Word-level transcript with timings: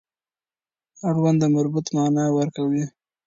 اړوند 1.07 1.37
د 1.41 1.45
مربوط 1.55 1.85
معنا 1.95 2.25
ورکوي. 2.37 2.85